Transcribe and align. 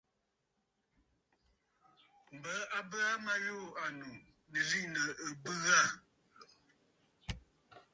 M̀bə 2.37 2.53
a 2.77 2.79
bə 2.89 2.99
aa 3.09 3.17
ma 3.25 3.33
yû 3.45 3.57
ànnù, 3.85 4.09
nɨ̀ 4.51 4.61
liꞌìnə̀ 4.69 5.09
ɨ̀bɨ̂ 5.27 5.53
ghâ. 5.63 5.79